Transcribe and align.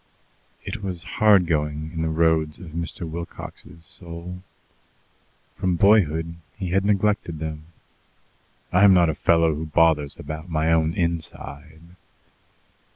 It 0.63 0.81
was 0.81 1.03
hard 1.03 1.45
going 1.45 1.91
in 1.93 2.01
the 2.01 2.09
roads 2.09 2.57
of 2.57 2.71
Mr. 2.71 3.07
Wilcox's 3.07 3.85
soul. 3.85 4.41
From 5.55 5.75
boyhood 5.75 6.37
he 6.57 6.71
had 6.71 6.83
neglected 6.83 7.37
them. 7.37 7.65
"I 8.73 8.83
am 8.83 8.95
not 8.95 9.11
a 9.11 9.13
fellow 9.13 9.53
who 9.53 9.67
bothers 9.67 10.17
about 10.17 10.49
my 10.49 10.71
own 10.71 10.95
inside." 10.95 11.83